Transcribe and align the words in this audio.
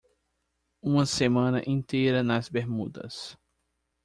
Uma 0.81 1.05
semana 1.05 1.61
inteira 1.67 2.23
nas 2.23 2.49
Bermudas. 2.49 3.37